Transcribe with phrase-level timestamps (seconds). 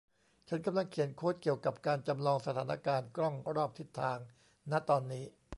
[0.47, 4.17] ฉันกำลังเขียนโค้ดเกี่ยวกับการจำลองสถานการณ์กล้องรอบทิศทาง
[4.71, 5.25] ณ ตอนนี้